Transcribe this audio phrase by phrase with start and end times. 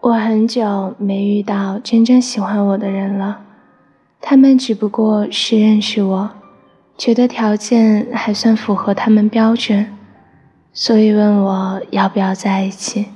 [0.00, 3.40] 我很久没遇到真正喜欢我的人了，
[4.20, 6.30] 他们只不过是认识我，
[6.98, 9.96] 觉得条件还算符合他们标准，
[10.72, 13.06] 所以问我要不要在一起。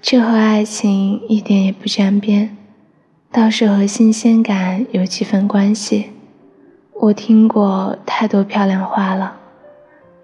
[0.00, 2.56] 这和爱情一点也不沾边，
[3.32, 6.12] 倒是和新鲜感有几分关系。
[6.92, 9.36] 我听过太多漂亮话了，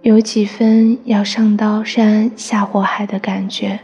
[0.03, 3.81] 有几分要上刀山下火海的感觉。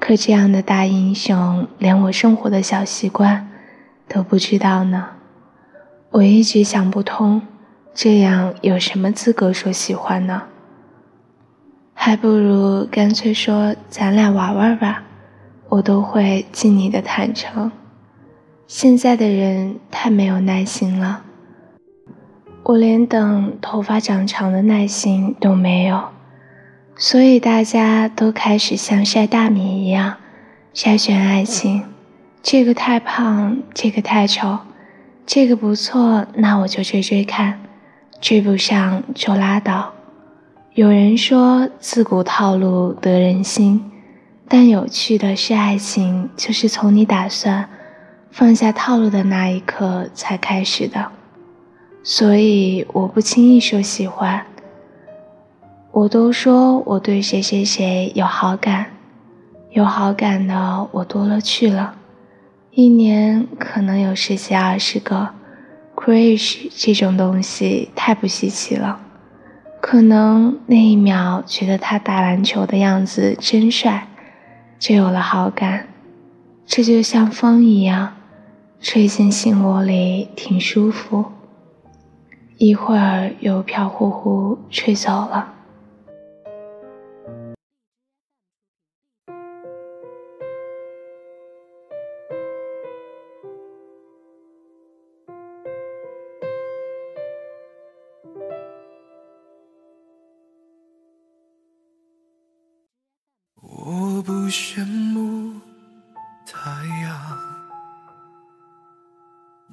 [0.00, 3.48] 可这样的大英雄，连我生活的小习惯
[4.08, 5.10] 都不知道呢。
[6.10, 7.42] 我一直想不通，
[7.94, 10.42] 这样有什么资格说喜欢呢？
[11.94, 15.04] 还不如干脆说咱俩玩玩吧，
[15.68, 17.70] 我都会尽你的坦诚。
[18.66, 21.22] 现在的人太没有耐心了，
[22.70, 26.04] 我连等头发长长的耐心都没有。
[26.96, 30.18] 所以大家都开始像晒大米一样
[30.72, 31.82] 筛选爱情，
[32.44, 34.58] 这个太胖，这个太丑，
[35.26, 37.58] 这个不错，那我就追追看，
[38.20, 39.92] 追不上就拉倒。
[40.74, 43.90] 有人说自古套路得人心，
[44.46, 47.68] 但有趣的是，爱情就是从你打算
[48.30, 51.10] 放下套路的那一刻才开始的。
[52.02, 54.46] 所以我不轻易说喜欢。
[55.92, 58.86] 我都说我对谁谁谁有好感，
[59.70, 61.96] 有好感的我多了去了，
[62.70, 65.30] 一年可能有十几二十个。
[65.96, 69.00] crush 这种东西太不稀奇了，
[69.82, 74.08] 可能那一秒觉得他打篮球的样子真帅，
[74.78, 75.88] 就有了好感。
[76.64, 78.16] 这就像风一样，
[78.80, 81.26] 吹进心窝里挺舒服，
[82.62, 85.54] 一会儿又飘忽忽吹走了。
[103.62, 105.58] 我不羡慕
[106.44, 106.70] 太
[107.02, 107.14] 阳，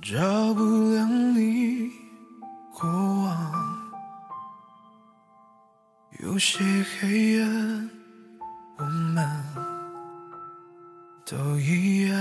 [0.01, 1.66] 照不亮你
[6.37, 6.63] 有些
[6.99, 7.89] 黑暗，
[8.77, 9.25] 我们
[11.25, 12.17] 都一样。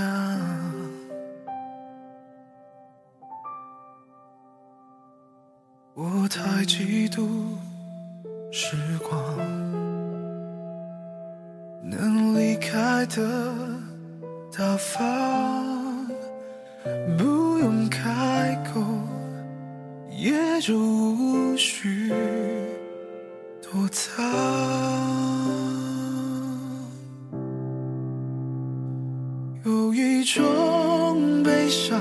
[5.93, 7.27] 我太嫉妒
[8.51, 8.75] 时
[9.07, 9.37] 光。
[11.83, 13.53] 能离开的
[14.51, 16.07] 大方，
[17.19, 18.81] 不用开口，
[20.09, 21.26] 也就无
[23.69, 24.23] 躲藏。
[29.65, 31.99] 有一种悲伤，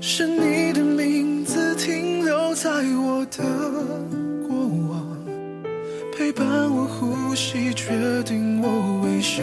[0.00, 3.42] 是你的名字停留在我的
[4.46, 4.56] 过
[4.88, 5.04] 往。
[6.16, 9.42] 陪伴我呼吸，决定我微笑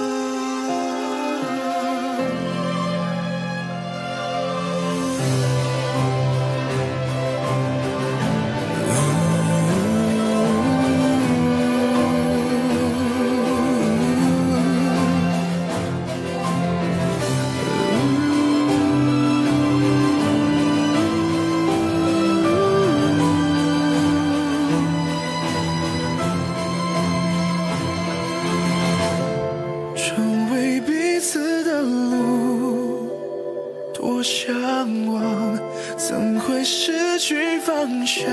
[34.23, 34.49] 向
[35.07, 35.59] 往
[35.97, 38.25] 怎会失去方向？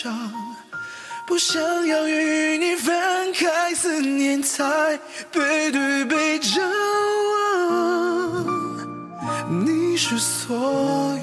[0.00, 0.30] 上
[1.26, 4.96] 不想要与你分开思念才
[5.32, 6.62] 背对背张
[7.32, 8.46] 望。
[9.66, 10.56] 你是所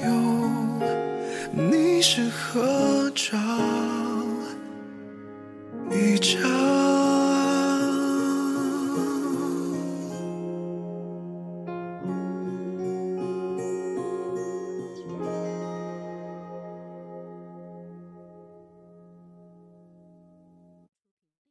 [0.04, 0.10] 有
[1.54, 3.75] 你是合照。